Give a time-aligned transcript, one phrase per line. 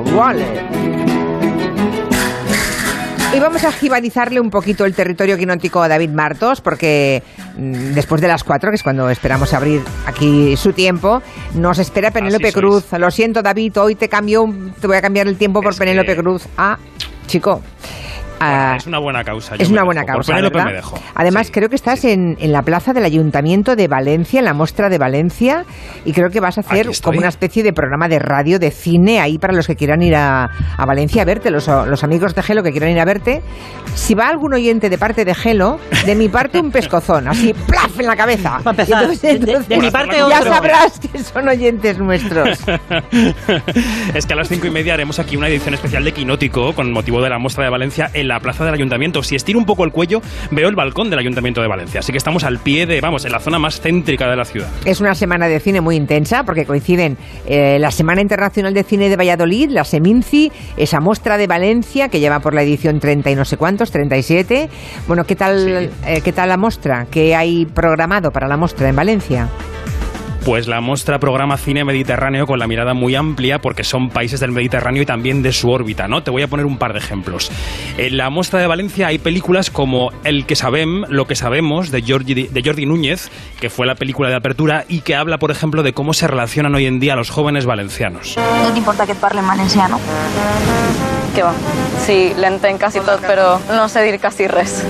[0.00, 0.44] Vale.
[3.34, 7.22] Y vamos a jibanizarle un poquito el territorio quinótico a David Martos, porque
[7.56, 11.22] mm, después de las cuatro, que es cuando esperamos abrir aquí su tiempo,
[11.54, 12.84] nos espera Penélope Así Cruz.
[12.92, 15.78] Lo siento, David, hoy te cambio, un- te voy a cambiar el tiempo por Es
[15.78, 16.42] Penélope que- Cruz.
[16.58, 16.76] Ah,
[17.26, 17.62] chico.
[18.44, 19.54] Ah, es una buena causa.
[19.58, 20.70] es una buena Por causa, Penélope ¿verdad?
[20.70, 20.98] me dejo.
[21.14, 22.10] Además, Sí, creo que estás sí.
[22.10, 25.64] en, en la plaza del Ayuntamiento de Valencia, en la muestra de Valencia,
[26.04, 29.20] y creo que vas a hacer como una especie de programa de radio, de cine,
[29.20, 30.44] ahí para los que quieran ir a,
[30.76, 33.42] a Valencia a verte, los, los amigos de Gelo que quieran ir a verte.
[33.94, 37.98] Si va algún oyente de parte de Gelo, de mi parte un pescozón, así, ¡plaf!
[38.00, 38.58] en la cabeza.
[38.64, 40.52] Para empezar, Y de- de- de mi parte ya otro.
[40.52, 42.60] sabrás que son oyentes nuestros.
[44.14, 46.92] es que a las cinco y media haremos aquí una edición especial de Quinótico con
[46.92, 49.22] motivo de la muestra de Valencia en la plaza del ayuntamiento.
[49.22, 52.00] Si estiro un poco el cuello, veo el balcón del ayuntamiento de Valencia.
[52.00, 54.68] Así que estamos al pie de, vamos, en la zona más céntrica de la ciudad.
[54.84, 59.08] Es una semana de cine muy intensa porque coinciden eh, la Semana Internacional de Cine
[59.08, 63.34] de Valladolid, la Seminci, esa muestra de Valencia que lleva por la edición 30 y
[63.34, 64.68] no sé cuántos, 37.
[65.06, 67.06] Bueno, ¿qué tal, eh, ¿qué tal la muestra?
[67.10, 69.48] ¿Qué hay programado para la muestra en Valencia?
[70.44, 74.50] Pues la muestra programa cine mediterráneo con la mirada muy amplia porque son países del
[74.50, 76.24] Mediterráneo y también de su órbita, ¿no?
[76.24, 77.48] Te voy a poner un par de ejemplos.
[77.96, 82.02] En la muestra de Valencia hay películas como El que sabem, lo que sabemos de
[82.02, 85.84] Jordi, de Jordi Núñez, que fue la película de apertura y que habla, por ejemplo,
[85.84, 88.36] de cómo se relacionan hoy en día los jóvenes valencianos.
[88.36, 90.00] No t'importa que et parli en valenciano?
[91.32, 91.54] Què va?
[92.02, 94.82] Sí, l'entenc quasi tot, però no sé dir quasi res.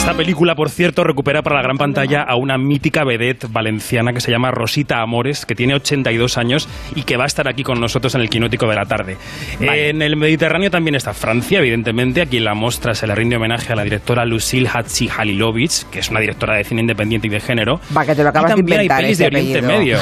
[0.00, 4.20] Esta película, por cierto, recupera para la gran pantalla a una mítica vedette valenciana que
[4.20, 7.78] se llama Rosita Amores, que tiene 82 años y que va a estar aquí con
[7.80, 9.18] nosotros en el Quinótico de la tarde.
[9.60, 12.22] En el Mediterráneo también está Francia, evidentemente.
[12.22, 16.08] Aquí en la muestra se le rinde homenaje a la directora Lucille Hatzi-Halilovic, que es
[16.10, 17.78] una directora de cine independiente y de género.
[17.94, 19.98] Va, que te lo acabas y de también inventar, hay pelis de Oriente Medio.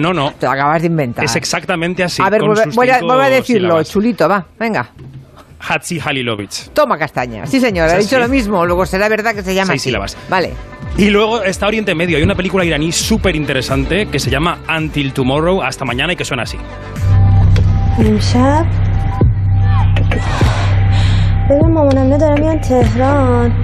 [0.00, 0.32] No, no.
[0.40, 1.24] Te lo acabas de inventar.
[1.26, 2.22] Es exactamente así.
[2.24, 3.90] a ver, vuelve, vuelve a- vuelve a decirlo, sílabas.
[3.90, 4.90] chulito, va, venga.
[5.60, 6.70] Hatzi-Halilovic.
[6.72, 7.46] Toma castaña.
[7.46, 8.64] Sí, señor, ¿Es ha dicho lo mismo.
[8.66, 9.88] Luego será verdad que se llama Seis así.
[9.90, 10.16] sílabas.
[10.28, 10.52] Vale.
[10.96, 12.16] Y luego está Oriente Medio.
[12.16, 16.24] Hay una película iraní súper interesante que se llama Until Tomorrow, hasta mañana, y que
[16.24, 16.58] suena así.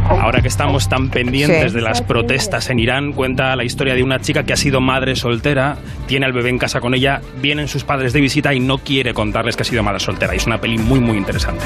[0.08, 1.76] Ahora que estamos tan pendientes Sí.
[1.76, 5.14] de las protestas en Irán, cuenta la historia de una chica que ha sido madre
[5.16, 5.76] soltera,
[6.06, 9.14] tiene al bebé en casa con ella, vienen sus padres de visita y no quiere
[9.14, 10.34] contarles que ha sido madre soltera.
[10.34, 11.64] Y es una peli muy, muy interesante.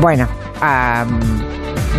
[0.00, 0.28] Bueno,
[0.60, 1.18] am,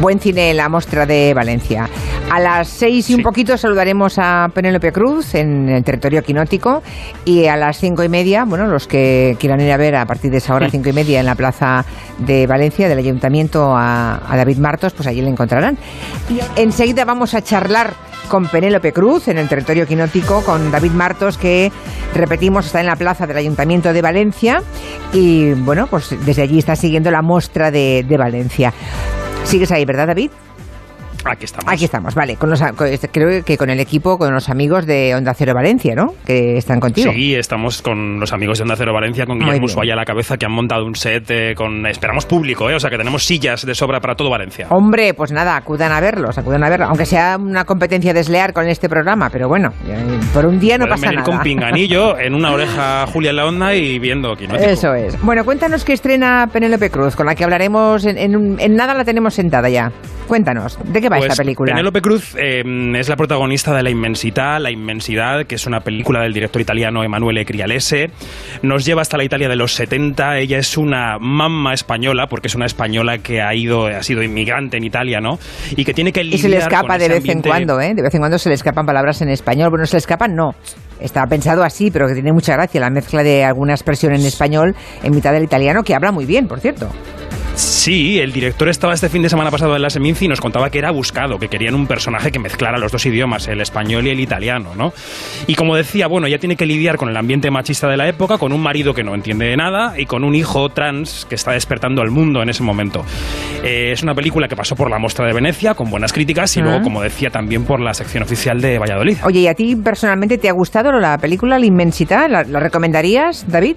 [0.02, 1.90] buen cine en la Mostra de Valencia.
[2.32, 3.24] A las seis y un Sí.
[3.24, 6.82] poquito saludaremos a Penélope Cruz en el territorio quinótico
[7.26, 10.30] y a las cinco y media, bueno, los que quieran ir a ver a partir
[10.32, 11.84] de esa hora, cinco y media, en la plaza
[12.20, 15.78] de Valencia del Ayuntamiento a, a David Martos, pues allí le encontrarán.
[16.30, 17.94] Y enseguida vamos a charlar
[18.30, 21.72] con Penélope Cruz en el territorio quinótico, con David Martos, que
[22.14, 24.62] repetimos está en la plaza del Ayuntamiento de Valencia
[25.14, 28.72] y bueno, pues desde allí está siguiendo la muestra de, de Valencia.
[29.50, 30.30] ¿Sigues ahí, verdad, David?
[31.25, 31.66] Aquí estamos.
[31.74, 32.35] Aquí estamos, vale.
[32.38, 35.53] Con los, con- este, creo que con el equipo, con los amigos de Onda Cero
[35.53, 36.13] Valencia, ¿no?
[36.25, 37.12] Que están contigo.
[37.12, 39.68] Sí, estamos con los amigos de Onda Cero Valencia, con Guillermo.
[39.68, 41.85] Suaya a la cabeza, que han montado un set eh, con...
[41.85, 42.75] Esperamos público, ¿eh?
[42.75, 44.68] O sea, que tenemos sillas de sobra para todo Valencia.
[44.69, 46.88] Hombre, pues nada, acudan a verlos, acudan a verlos.
[46.90, 49.74] Aunque sea una competencia desleal con este programa, pero bueno,
[50.34, 51.31] por un día no Pueden pasa venir nada.
[51.31, 54.69] con pinganillo, en una oreja Julia en la onda y viendo Quinótico.
[54.69, 55.22] Eso es.
[55.22, 58.94] Bueno, cuéntanos qué estrena Penélope Cruz, con la que hablaremos en, en un- en nada
[58.94, 59.91] la tenemos sentada ya.
[60.28, 61.72] Cuéntanos, ¿de qué va Pues esta película?
[61.74, 62.64] Penélope Cruz eh,
[62.96, 67.03] es la protagonista de La Inmensidad, La Inmensidad, que es una película del director italiano
[67.03, 68.12] Emanuele Crialese.
[68.62, 70.38] Nos lleva hasta la Italia de los 70.
[70.40, 74.78] Ella es una mamma española, porque es una española que ha ido, ha sido inmigrante
[74.78, 75.38] en Italia, ¿no?
[75.75, 77.94] Y que tiene que Y se le lidiar escapa de vez en ambiente- cuando, ¿eh?
[77.96, 79.69] De vez en cuando se le escapan palabras en español.
[79.69, 80.52] Bueno, se le escapan, no.
[81.00, 84.75] Está pensado así, pero que tiene mucha gracia la mezcla de alguna expresión en español
[85.03, 86.90] en mitad del italiano, que habla muy bien, por cierto.
[87.59, 90.70] Sí, el director estaba este fin de semana pasado en la Seminci y nos contaba
[90.70, 94.12] que era buscado, que querían un personaje que mezclara los dos idiomas, el español y
[94.12, 94.94] el italiano, ¿no?
[95.46, 98.38] Y como decía, bueno, ella tiene que lidiar con el ambiente machista de la época,
[98.38, 101.51] con un marido que no entiende de nada y con un hijo trans que está
[101.51, 103.04] despertando al mundo en ese momento.
[103.62, 106.62] Eh, es una película que pasó por la Mostra de Venecia con buenas críticas y
[106.62, 106.63] Ah.
[106.63, 109.18] luego, como decía, también por la sección oficial de Valladolid.
[109.25, 112.30] Oye, ¿y a ti personalmente te ha gustado la película La Inmensidad?
[112.30, 113.75] ¿La, la recomendarías, David?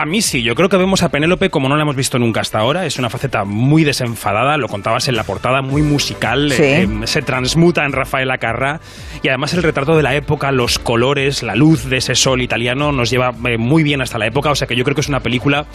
[0.00, 2.40] A mí sí, yo creo que vemos a Penélope como no la hemos visto nunca
[2.40, 2.86] hasta ahora.
[2.86, 6.62] Es una faceta muy desenfadada, lo contabas en la portada, muy musical, Sí.
[6.62, 8.80] eh, se transmuta en Rafael Acarra
[9.22, 12.92] y además el retrato de la época, los colores, la luz de ese sol italiano
[12.92, 15.08] nos lleva eh, muy bien hasta la época, o sea que yo creo que es
[15.10, 15.66] una película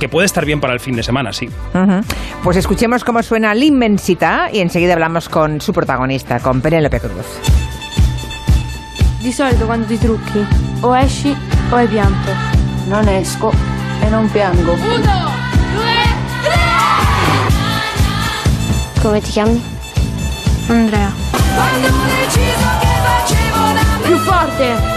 [0.00, 1.46] que puede estar bien para el fin de semana, sí.
[1.72, 2.00] Ujú.
[2.42, 7.26] Pues escuchemos cómo suena La Inmensidad y enseguida hablamos con su protagonista, con Penélope Cruz.
[9.22, 10.44] Di solito quando ti trucchi
[10.82, 11.32] o esci
[11.70, 12.57] o hai pianto
[12.88, 13.52] Non esco
[14.00, 14.74] e non piango.
[19.02, 19.62] Come ti chiami?
[20.68, 21.12] Andrea.
[24.02, 24.96] Più forte!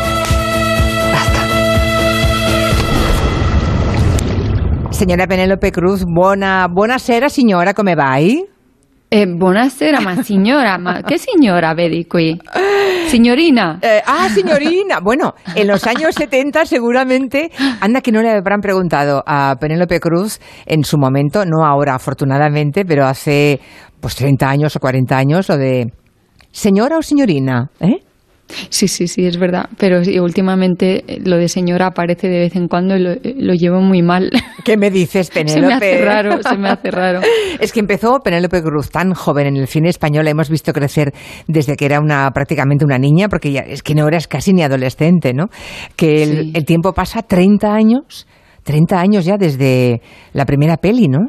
[4.89, 8.50] Signora Penelope Cruz, buona, buonasera signora, come vai?
[9.13, 12.39] Eh, buonasera, ma signora, ma che signora vedi qui?
[13.07, 13.77] Signorina.
[13.81, 15.01] Eh, ah, signorina.
[15.01, 20.39] Bueno, en los años 70 seguramente, anda que no le habrán preguntado a Penélope Cruz
[20.65, 23.59] en su momento, no ahora afortunadamente, pero hace
[23.99, 25.91] pues 30 años o 40 años, o de
[26.51, 27.99] señora o señorina, ¿eh?
[28.69, 29.69] Sí, sí, sí, es verdad.
[29.77, 33.35] Pero sí, últimamente eh, lo de señora aparece de vez en cuando y lo, eh,
[33.37, 34.29] lo llevo muy mal.
[34.65, 35.61] ¿Qué me dices, Penélope?
[35.61, 37.21] Se me hace raro, se me hace raro.
[37.59, 41.13] Es que empezó Penélope Cruz tan joven en el cine español, la hemos visto crecer
[41.47, 44.63] desde que era una prácticamente una niña, porque ya es que no eras casi ni
[44.63, 45.45] adolescente, ¿no?
[45.95, 46.51] Que el, Sí.
[46.55, 48.27] el tiempo pasa 30 años,
[48.63, 50.01] 30 años ya desde
[50.33, 51.27] la primera peli, ¿no?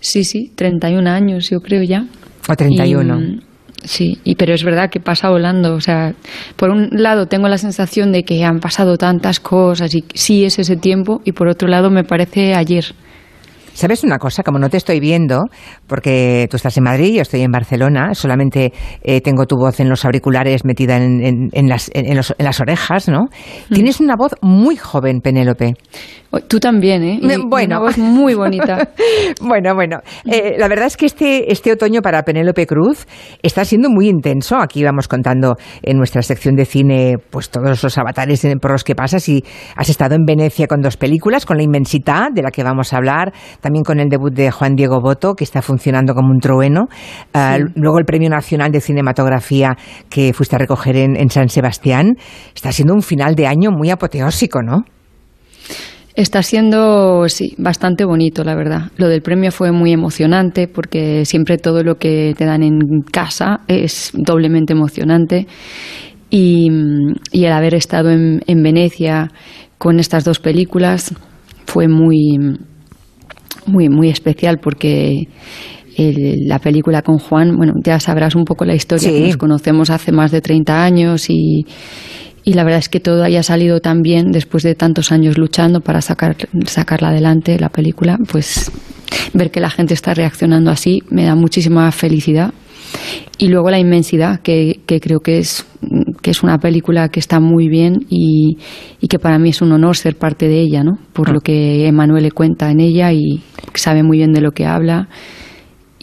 [0.00, 2.04] Sí, sí, 31 años, yo creo ya.
[2.48, 3.18] O 31.
[3.18, 3.40] Y, mm,
[3.86, 5.74] sí, y, pero es verdad que pasa volando.
[5.74, 6.12] O sea,
[6.56, 10.58] por un lado tengo la sensación de que han pasado tantas cosas y sí es
[10.58, 12.84] ese tiempo, y por otro lado me parece ayer.
[13.72, 14.42] ¿Sabes una cosa?
[14.42, 15.44] Como no te estoy viendo,
[15.86, 18.72] porque tú estás en Madrid, yo estoy en Barcelona, solamente
[19.02, 22.34] eh, tengo tu voz en los auriculares metida en, en- en las, en- en los-
[22.38, 23.24] en las orejas, ¿no?
[23.68, 23.74] Mm.
[23.74, 25.74] Tienes una voz muy joven, Penélope.
[26.40, 27.18] Tú también, ¿eh?
[27.20, 27.76] Y- bueno.
[27.76, 28.88] una voz muy bonita.
[29.40, 29.98] bueno, bueno.
[30.26, 33.06] Eh, la verdad es que este, este otoño para Penélope Cruz
[33.42, 34.56] está siendo muy intenso.
[34.56, 38.94] Aquí vamos contando en nuestra sección de cine pues todos los avatares por los que
[38.94, 39.44] pasas y
[39.76, 42.98] has estado en Venecia con dos películas, con La Inmensidad, de la que vamos a
[42.98, 46.86] hablar, también con el debut de Juan Diego Boto, que está funcionando como un trueno.
[47.34, 49.76] Ah, Luego el Premio Nacional de Cinematografía
[50.08, 52.16] que fuiste a recoger en, en San Sebastián.
[52.54, 54.84] Está siendo un final de año muy apoteósico, ¿no?
[56.16, 58.90] Está siendo, sí, bastante bonito, la verdad.
[58.96, 62.78] Lo del premio fue muy emocionante porque siempre todo lo que te dan en
[63.12, 65.46] casa es doblemente emocionante.
[66.30, 66.68] Y,
[67.32, 69.30] y el haber estado en, en Venecia
[69.76, 71.14] con estas dos películas
[71.66, 72.38] fue muy,
[73.66, 75.28] muy, muy especial porque
[75.98, 79.14] el- la película con Juan, bueno, ya sabrás un poco la historia, Sí.
[79.14, 81.66] que nos conocemos hace más de 30 años y,
[82.46, 85.80] y la verdad es que todo haya salido tan bien después de tantos años luchando
[85.80, 88.70] para sacar, sacarla adelante, la película, pues
[89.34, 92.54] ver que la gente está reaccionando así me da muchísima felicidad.
[93.36, 95.66] Y luego la inmensidad, que, que creo que es,
[96.22, 98.58] que es una película que está muy bien y,
[99.00, 101.00] y que para mí es un honor ser parte de ella, ¿no?
[101.12, 103.42] Por lo que Emanuel le cuenta en ella y
[103.74, 105.08] sabe muy bien de lo que habla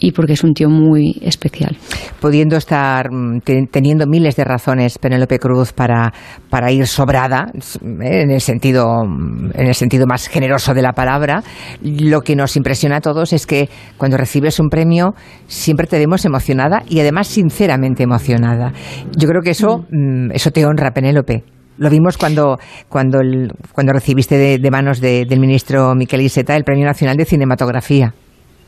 [0.04, 1.76] y porque es un tío muy especial.
[2.20, 6.12] pudiendo estar mm, te- teniendo miles de razones Penélope Cruz para,
[6.50, 7.46] para ir sobrada
[7.82, 11.42] en el sentido mm, en el sentido más generoso de la palabra
[11.82, 15.14] lo que nos impresiona a todos es que cuando recibes un premio
[15.46, 18.72] siempre te vemos emocionada y además sinceramente emocionada
[19.16, 21.44] yo creo que eso mm, eso te honra Penélope
[21.76, 22.58] lo vimos cuando,
[22.88, 27.16] cuando, el- cuando recibiste de, de manos de- del ministro Miquel Iseta el Premio Nacional
[27.16, 28.14] de Cinematografía.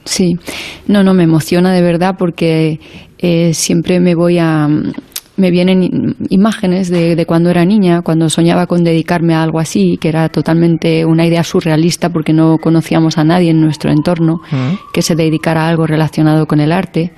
[0.07, 0.39] Sí,
[0.87, 2.81] no, no, me emociona de verdad porque
[3.19, 4.69] eh, siempre me voy a...
[5.39, 9.99] Me vienen imágenes de, de cuando era niña, cuando soñaba con dedicarme a algo así,
[10.01, 14.41] que era totalmente una idea surrealista porque no conocíamos a nadie en nuestro entorno
[14.95, 17.13] que se dedicara a algo relacionado con el arte.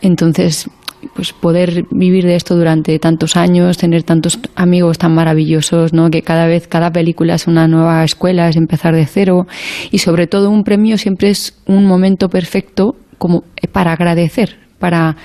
[0.00, 0.70] Entonces,
[1.14, 6.10] pues poder vivir de esto durante tantos años, tener tantos amigos tan maravillosos, ¿no?
[6.10, 9.46] Que cada vez, cada película es una nueva escuela, es empezar de cero
[9.90, 15.16] y sobre todo un premio siempre es un momento perfecto como para agradecer, para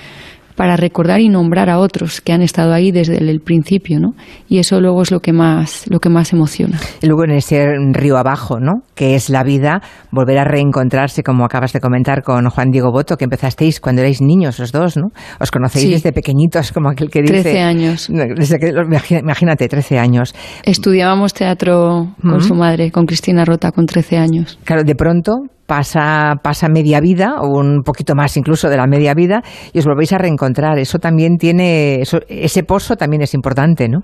[0.55, 4.13] para recordar y nombrar a otros que han estado ahí desde el, el principio, ¿no?
[4.47, 6.79] Y eso luego es lo que más lo que más emociona.
[7.01, 8.83] Y luego en ese río abajo, ¿no?
[8.95, 9.81] Que es la vida,
[10.11, 14.21] volver a reencontrarse, como acabas de comentar con Juan Diego Boto, que empezasteis cuando erais
[14.21, 15.07] niños los dos, ¿no?
[15.39, 15.91] Os conocéis Sí.
[15.91, 17.41] desde pequeñitos, como aquel que dice.
[17.41, 18.09] 13 años.
[18.09, 18.73] Desde que,
[19.19, 20.33] imagínate, 13 años.
[20.63, 24.57] Estudiábamos teatro con su madre, con Cristina Rota, con 13 años.
[24.63, 25.31] Claro, de pronto
[25.65, 29.41] pasa, pasa media vida, o un poquito más incluso de la media vida,
[29.73, 30.77] y os volvéis a reencontrar.
[30.79, 34.03] Eso también tiene, eso, ese pozo también es importante, ¿no?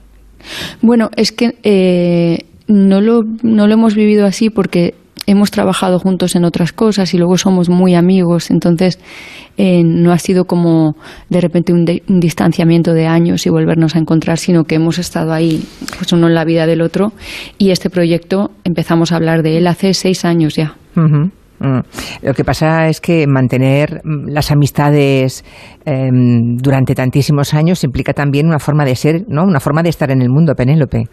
[0.82, 4.96] Bueno, es que eh, no, lo, no lo hemos vivido así porque
[5.28, 8.98] hemos trabajado juntos en otras cosas y luego somos muy amigos, entonces
[9.58, 10.96] eh, no ha sido como
[11.30, 14.98] de repente un, de- un distanciamiento de años y volvernos a encontrar, sino que hemos
[14.98, 15.62] estado ahí,
[15.98, 17.12] pues uno en la vida del otro,
[17.60, 20.76] y este proyecto empezamos a hablar de él hace seis años ya.
[21.60, 21.80] Mm.
[22.22, 25.44] Lo que pasa es que mantener mm, las amistades
[25.86, 29.44] em, durante tantísimos años implica también una forma de ser, ¿no?
[29.44, 31.04] Una forma de estar en el mundo, Penélope.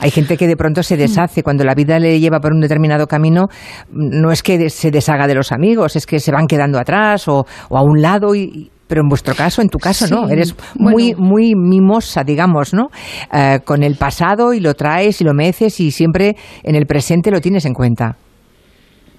[0.00, 3.06] Hay gente que de pronto se deshace cuando la vida le lleva por un determinado
[3.06, 3.48] camino.
[3.92, 7.44] No es que se deshaga de los amigos, es que se van quedando atrás o,
[7.68, 10.28] o a un lado y, pero en vuestro caso, en tu caso, no.
[10.28, 12.88] Eres muy, muy mimosa, digamos, ¿no?
[13.32, 17.30] Eh, con el pasado y lo traes y lo meces y siempre en el presente
[17.30, 18.16] lo tienes en cuenta.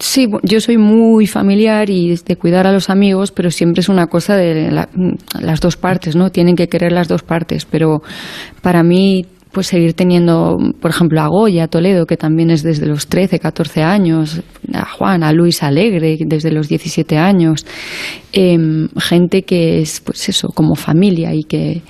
[0.02, 4.08] Sí, yo soy muy familiar y de cuidar a los amigos, pero siempre es una
[4.08, 6.32] cosa de las dos partes, ¿no?
[6.32, 8.02] Tienen que querer las dos partes, pero
[8.64, 12.88] para mí pues seguir teniendo, por ejemplo, a Goya, a Toledo, que también es desde
[12.88, 14.42] los 13, 14 años,
[14.74, 17.68] a Juan, a Luis Alegre, desde los 17 años,
[18.32, 21.82] em, gente que es, pues eso, como familia y que...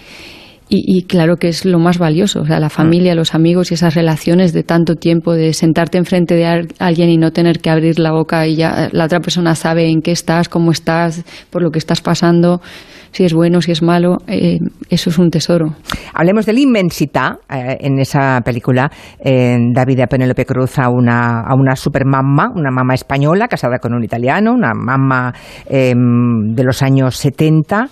[0.74, 3.94] Y, claro que es lo más valioso, o sea, la familia, los amigos y esas
[3.94, 6.46] relaciones de tanto tiempo, de sentarte enfrente de
[6.80, 10.01] alguien y no tener que abrir la boca y ya la otra persona sabe en
[10.01, 12.62] qué estás, cómo estás, por lo que estás pasando
[13.12, 14.60] si es bueno, si es malo, eh,
[14.90, 15.75] eso es un tesoro.
[16.13, 17.40] Hablemos de la inmensidad.
[17.50, 22.50] Eh, en esa película, eh, David a Penélope Cruz a una, a una super mamá,
[22.56, 25.34] una mamá española casada con un italiano, una mamá
[25.70, 27.90] de los años 70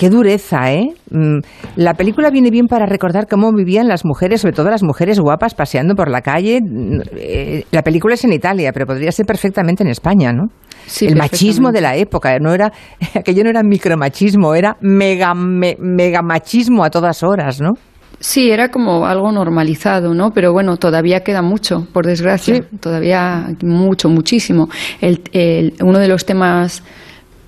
[0.00, 0.94] Qué dureza, ¿eh?
[1.10, 1.40] Mm,
[1.76, 5.52] la película viene bien para recordar cómo vivían las mujeres, sobre todo las mujeres guapas,
[5.52, 6.58] paseando por la calle.
[6.62, 10.44] Mm, eh, la película es en Italia, pero podría ser perfectamente en España, ¿no?
[10.86, 12.72] Sí, el machismo de la época, no era,
[13.14, 17.72] aquello no era micromachismo, era mega, mega machismo a todas horas, ¿no?
[18.20, 20.30] Sí, era como algo normalizado, ¿no?
[20.30, 24.70] Pero bueno, todavía queda mucho, por desgracia, todavía mucho, muchísimo.
[25.02, 26.82] el, uno de los temas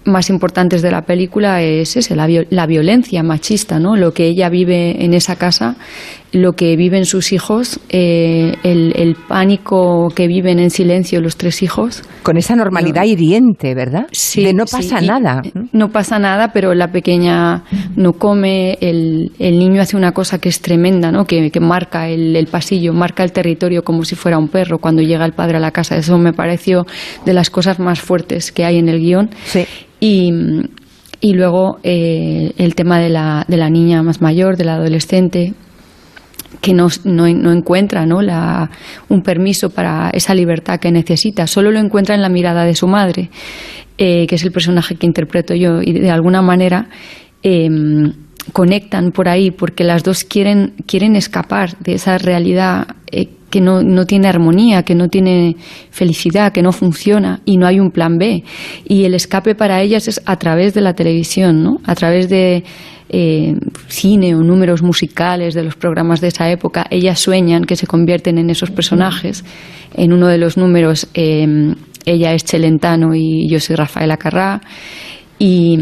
[0.05, 3.97] más importantes de la película es ese, la, la, violencia machista, ¿no?
[3.97, 5.77] Lo que ella vive en esa casa,
[6.33, 12.03] lo que viven sus hijos, eh, el, pánico que viven en silencio los tres hijos.
[12.23, 14.07] Con esa normalidad hiriente, ¿verdad?
[14.13, 14.43] Sí.
[14.43, 15.43] De no pasa nada.
[15.73, 17.65] No pasa nada, pero la pequeña
[17.97, 21.27] no come, el, el niño hace una cosa que es tremenda, ¿no?
[21.27, 25.03] Que, que marca el, el, pasillo, marca el territorio como si fuera un perro cuando
[25.03, 25.97] llega el padre a la casa.
[25.97, 26.87] Eso me pareció
[27.27, 29.31] de las cosas más fuertes que hay en el guion.
[29.45, 29.67] Sí.
[30.01, 30.33] Y,
[31.21, 35.55] y luego eh, el tema de la, de la niña más mayor, de la adolescente,
[36.63, 38.23] que no, no, encuentra ¿no?
[38.23, 38.71] La,
[39.09, 42.87] un permiso para esa libertad que necesita, solo lo encuentra en la mirada de su
[42.87, 43.31] madre,
[43.99, 46.89] eh, que es el personaje que interpreto yo, y de alguna manera
[47.43, 47.69] eh,
[48.53, 53.83] conectan por ahí porque las dos quieren, quieren escapar de esa realidad eh, que no,
[53.83, 55.57] no, tiene armonía, que no tiene
[55.91, 58.45] felicidad, que no funciona y no hay un plan B.
[58.85, 61.79] Y el escape para ellas es a través de la televisión, ¿no?
[61.85, 62.65] a través de
[63.13, 63.55] eh,
[63.89, 66.87] cine o números musicales de los programas de esa época.
[66.91, 69.45] Ellas sueñan que se convierten en esos personajes.
[69.95, 74.61] En uno de los números eh, ella es Chelentano y yo soy Rafaela Carrá.
[75.39, 75.79] Y,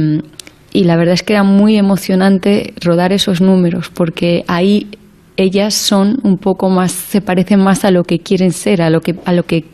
[0.73, 4.89] y la verdad es que era muy emocionante rodar esos números porque ahí
[5.37, 9.01] ellas son un poco más, se parecen más a lo que quieren ser, a lo
[9.01, 9.65] que, a lo que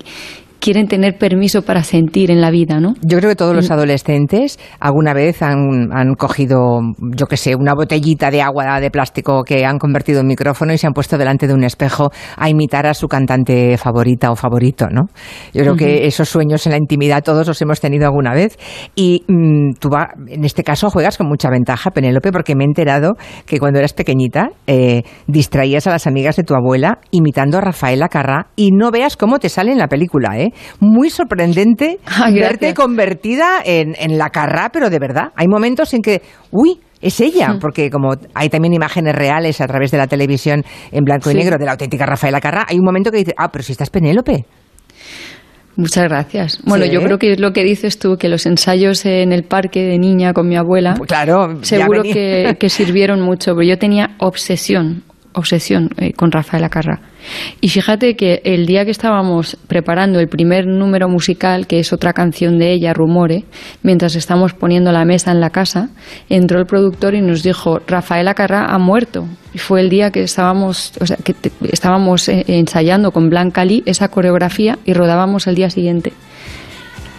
[0.61, 2.95] quieren tener permiso para sentir en la vida, ¿no?
[3.03, 6.81] Yo creo que todos los adolescentes alguna vez han, han cogido,
[7.17, 10.79] yo qué sé, una botellita de agua de plástico que han convertido en micrófono y
[10.79, 14.87] se han puesto delante de un espejo a imitar a su cantante favorita o favorito,
[14.91, 15.07] ¿no?
[15.53, 18.59] Yo creo que esos sueños en la intimidad todos los hemos tenido alguna vez
[18.95, 22.67] y mm, tú va, en este caso juegas con mucha ventaja, Penélope, porque me he
[22.67, 23.15] enterado
[23.47, 28.09] que cuando eras pequeñita eh, distraías a las amigas de tu abuela imitando a Rafaela
[28.09, 30.46] Carrá y no veas cómo te sale en la película, ¿eh?
[30.81, 35.33] Muy sorprendente Ah, verte convertida en, en la Carrá, pero de verdad.
[35.37, 39.91] Hay momentos en que, uy, es ella, porque como hay también imágenes reales a través
[39.91, 43.11] de la televisión en blanco y negro de la auténtica Rafaela Carrá, hay un momento
[43.11, 44.45] que dices, ah, pero si estás Penélope.
[45.77, 46.59] Muchas gracias.
[46.65, 46.91] Bueno, Sí.
[46.91, 49.99] yo creo que es lo que dices tú, que los ensayos en el parque de
[49.99, 55.03] niña con mi abuela, Pues claro, seguro que, que sirvieron mucho, pero yo tenía obsesión,
[55.35, 57.01] obsesión eh, con Rafaela Carrá.
[57.61, 62.13] Y fíjate que el día que estábamos preparando el primer número musical, que es otra
[62.13, 63.45] canción de ella, Rumore,
[63.83, 65.89] mientras estamos poniendo la mesa en la casa,
[66.29, 69.27] entró el productor y nos dijo, Rafaela Carrá ha muerto.
[69.55, 73.65] Y fue el día que estábamos, o sea, que te- estábamos eh, ensayando con Blanca
[73.65, 76.13] Lee esa coreografía y rodábamos el día siguiente.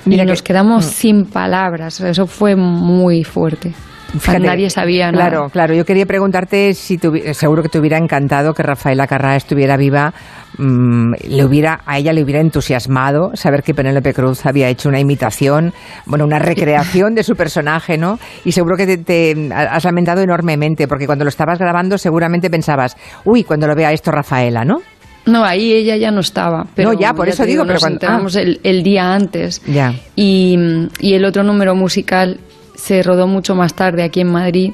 [0.05, 0.89] Mira y que- nos quedamos Mm.
[0.89, 1.99] sin palabras.
[1.99, 3.73] Eso fue muy fuerte.
[4.19, 5.29] Fíjate, Nadie sabía nada.
[5.29, 5.73] Claro, claro.
[5.73, 10.13] Yo quería preguntarte si te seguro que te hubiera encantado que Rafaela Carrá estuviera viva.
[10.57, 14.99] mm, le hubiera, a ella le hubiera entusiasmado saber que Penélope Cruz había hecho una
[14.99, 15.73] imitación,
[16.05, 18.17] bueno, una recreación de su personaje, ¿no?
[18.45, 22.95] Y seguro que te, te has lamentado enormemente, porque cuando lo estabas grabando seguramente pensabas,
[23.25, 24.81] uy, cuando lo vea esto Rafaela, ¿no?
[25.25, 26.65] No, ahí ella ya no estaba.
[26.73, 28.41] Pero No, ya, por eso te digo, pero nos cuando- enteramos ah.
[28.41, 29.61] el, el día antes.
[29.67, 29.93] Ya.
[30.15, 30.57] Y,
[31.01, 32.39] y el otro número musical
[32.77, 34.73] se rodó mucho más tarde aquí en Madrid.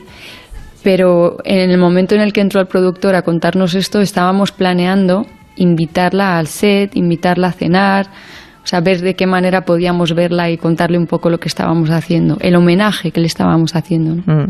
[0.83, 5.25] Pero en el momento en el que entró el productor a contarnos esto, estábamos planeando
[5.55, 8.07] invitarla al set, invitarla a cenar,
[8.63, 11.89] o sea, ver de qué manera podíamos verla y contarle un poco lo que estábamos
[11.89, 14.15] haciendo, el homenaje que le estábamos haciendo.
[14.15, 14.43] ¿no?
[14.45, 14.47] Mm.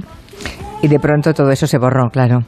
[0.81, 2.43] Y de pronto todo eso se borró, claro.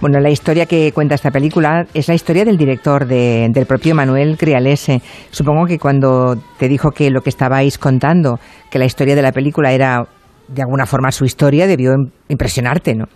[0.00, 3.94] Bueno, la historia que cuenta esta película es la historia del director, de- del propio
[3.94, 5.00] Manuel Crialese.
[5.30, 8.38] Supongo que cuando te dijo que lo que estabais contando,
[8.70, 10.06] que la historia de la película era
[10.48, 13.06] de alguna forma su historia, debió im- impresionarte, ¿no?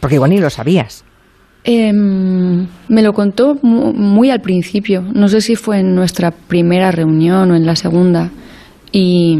[0.00, 1.04] Porque igual ni lo sabías.
[1.66, 5.00] Em, me lo contó mu- muy al principio.
[5.00, 8.30] No sé si fue en nuestra primera reunión o en la segunda.
[8.92, 9.38] Y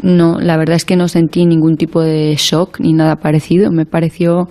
[0.00, 3.70] no, la verdad es que no sentí ningún tipo de shock ni nada parecido.
[3.70, 4.48] Me pareció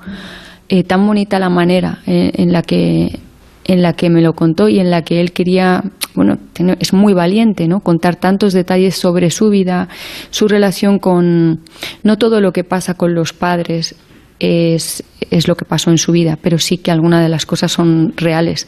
[0.70, 3.20] eh, tan bonita la manera eh, en la que
[3.68, 6.94] en la que me lo contó y en la que él quería, bueno, tiene- es
[6.94, 7.80] muy valiente, ¿no?
[7.80, 9.90] Contar tantos detalles sobre su vida,
[10.30, 11.62] su relación con
[12.04, 13.96] no todo lo que pasa con los padres
[14.40, 17.72] es, es lo que pasó en su vida, pero sí que algunas de las cosas
[17.72, 18.68] son reales.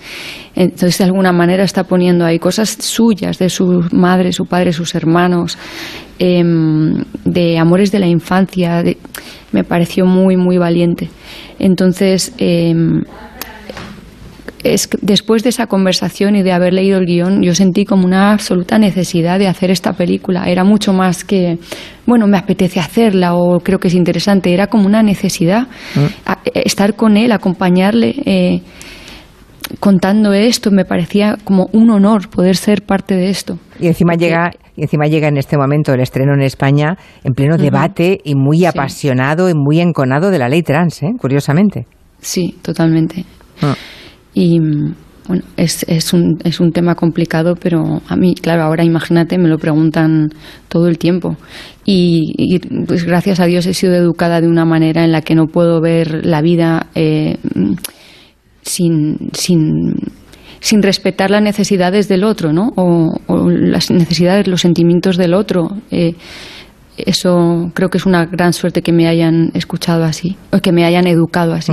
[0.55, 4.95] Entonces, de alguna manera está poniendo ahí cosas suyas, de su madre, su padre, sus
[4.95, 5.57] hermanos,
[6.19, 8.81] em, de amores de la infancia.
[8.83, 8.97] de-
[9.51, 11.09] me pareció muy, muy valiente.
[11.57, 13.01] Entonces, em,
[14.73, 18.05] es que después de esa conversación y de haber leído el guion, yo sentí como
[18.05, 20.45] una absoluta necesidad de hacer esta película.
[20.49, 21.57] Era mucho más que,
[22.05, 24.53] bueno, me apetece hacerla o creo que es interesante.
[24.53, 25.67] Era como una necesidad.
[26.25, 28.61] A- eh, estar con él, acompañarle, eh,
[29.79, 33.59] contando esto, me parecía como un honor poder ser parte de esto.
[33.79, 37.33] Y encima Porque- llega, y encima llega en este momento el estreno en España en
[37.33, 41.11] pleno debate y muy apasionado y muy enconado de la ley trans, ¿eh?
[41.19, 41.85] curiosamente.
[42.21, 43.25] Sí, totalmente.
[43.61, 43.75] Ah.
[44.39, 44.59] Y
[45.27, 49.49] bueno, es, es, un, es un tema complicado, pero a mí, claro, ahora imagínate, me
[49.49, 50.29] lo preguntan
[50.67, 51.37] todo el tiempo.
[51.85, 55.33] Y, y, pues gracias a Dios he sido educada de una manera en la que
[55.33, 57.37] no puedo ver la vida eh,
[58.61, 59.95] sin, sin,
[60.59, 62.71] sin respetar las necesidades del otro, ¿no?
[62.75, 65.69] O, o las necesidades, los sentimientos del otro.
[65.89, 66.13] Eh,
[66.95, 70.85] eso creo que es una gran suerte que me hayan escuchado así, o que me
[70.85, 71.71] hayan educado así.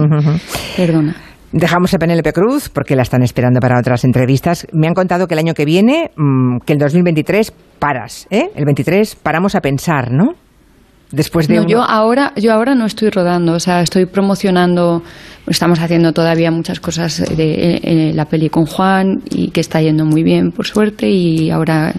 [0.79, 1.15] Perdona.
[1.57, 4.67] Dejamos a Penélope Cruz porque la están esperando para otras entrevistas.
[4.73, 8.51] Me han contado que el año que viene, mm, que el 2023 paras, ¿eh?
[8.57, 10.33] El 23 paramos a pensar, ¿no?
[11.15, 15.03] Después de No, uno- yo ahora, yo ahora no estoy rodando, o sea, estoy promocionando,
[15.47, 19.81] estamos haciendo todavía muchas cosas de eh, eh, la peli con Juan y que está
[19.81, 21.93] yendo muy bien, por suerte, y ahora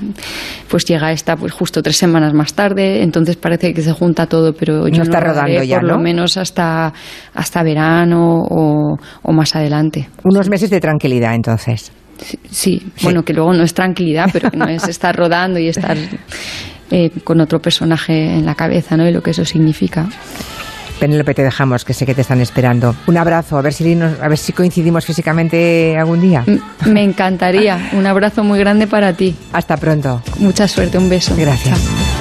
[0.69, 4.54] pues llega esta pues justo tres semanas más tarde, entonces parece que se junta todo,
[4.54, 6.01] pero yo No está rodaré rodando ya, por lo ¿no?
[6.04, 6.91] menos hasta,
[7.34, 10.10] hasta verano o, o más adelante.
[10.23, 11.91] unos meses de tranquilidad, entonces.
[12.17, 15.67] Sí, sí, bueno, que luego no es tranquilidad, pero que no es estar rodando y
[15.67, 15.97] estar
[16.91, 19.08] eh, con otro personaje en la cabeza, ¿no?
[19.08, 20.08] Y lo que eso significa.
[21.00, 22.95] Penélope, te dejamos, que sé que te están esperando.
[23.08, 26.45] Un abrazo, a ver si, nos- a ver si coincidimos físicamente algún día.
[26.86, 27.89] Me encantaría.
[27.93, 29.36] Un abrazo muy grande para ti.
[29.52, 30.21] Hasta pronto.
[30.39, 31.36] Mucha suerte, un beso.
[31.38, 31.78] Gracias.
[31.78, 32.14] Chao.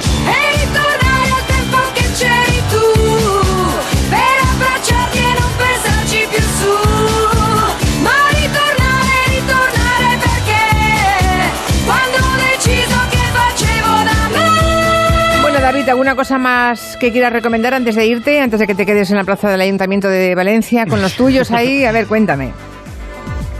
[16.25, 18.41] Cosa más que quieras recomendar antes de irte?
[18.41, 21.51] Antes de que te quedes en la plaza del Ayuntamiento de Valencia con los tuyos
[21.51, 21.85] ahí.
[21.85, 22.51] A ver, cuéntame.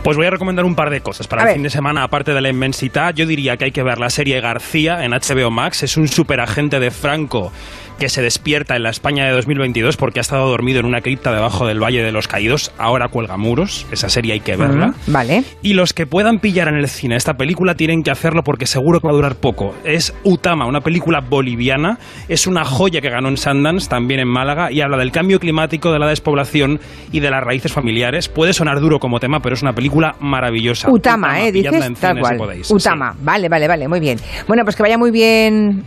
[0.03, 1.53] Pues voy a recomendar un par de cosas para A el ver.
[1.57, 3.13] fin de semana, aparte de la inmensidad.
[3.13, 5.83] Yo diría que hay que ver la serie García en HBO Max.
[5.83, 7.51] Es un superagente de Franco
[7.99, 11.31] que se despierta en la España de 2022 porque ha estado dormido en una cripta
[11.31, 12.71] debajo del Valle de los Caídos.
[12.77, 13.85] Ahora cuelga muros.
[13.91, 14.93] Esa serie hay que verla.
[15.07, 15.43] Vale.
[15.61, 18.99] Y los que puedan pillar en el cine esta película tienen que hacerlo porque seguro
[18.99, 19.73] que va a durar poco.
[19.83, 21.97] Es Utama, una película boliviana.
[22.27, 25.91] Es una joya que ganó en Sundance, también en Málaga, y habla del cambio climático,
[25.91, 26.79] de la despoblación
[27.11, 28.29] y de las raíces familiares.
[28.29, 30.89] Puede sonar duro como tema, pero es una película maravillosa.
[30.89, 31.51] Utama, ¿eh?
[31.51, 32.33] pilladla Dices tal cual.
[32.33, 32.71] si podéis.
[32.71, 33.13] Utama.
[33.13, 33.19] Sí.
[33.23, 33.87] Vale, vale, vale.
[33.87, 34.19] Muy bien.
[34.47, 35.83] Bueno, pues que vaya muy bien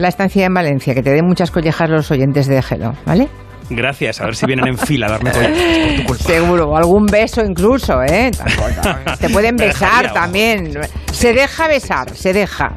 [0.00, 0.94] la estancia en Valencia.
[0.94, 3.28] Que te den muchas collejas los oyentes de Gelo, ¿vale?
[3.70, 6.24] Gracias, a ver si vienen en fila a darme collejas por tu culpa.
[6.32, 6.70] Seguro.
[6.70, 8.30] O algún beso incluso, ¿eh?
[8.36, 9.16] Tampoco.
[9.20, 10.72] Te pueden besar también.
[11.12, 12.76] Se deja besar, se deja.